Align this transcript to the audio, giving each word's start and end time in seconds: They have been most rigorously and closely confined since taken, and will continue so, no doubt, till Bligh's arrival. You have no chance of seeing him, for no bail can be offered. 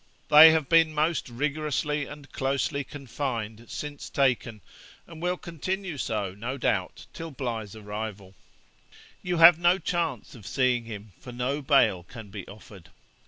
They 0.29 0.49
have 0.49 0.67
been 0.67 0.95
most 0.95 1.29
rigorously 1.29 2.07
and 2.07 2.31
closely 2.31 2.83
confined 2.83 3.67
since 3.69 4.09
taken, 4.09 4.61
and 5.05 5.21
will 5.21 5.37
continue 5.37 5.99
so, 5.99 6.33
no 6.33 6.57
doubt, 6.57 7.05
till 7.13 7.29
Bligh's 7.29 7.75
arrival. 7.75 8.33
You 9.21 9.37
have 9.37 9.59
no 9.59 9.77
chance 9.77 10.33
of 10.33 10.47
seeing 10.47 10.85
him, 10.85 11.11
for 11.19 11.31
no 11.31 11.61
bail 11.61 12.01
can 12.01 12.29
be 12.31 12.47
offered. 12.47 12.89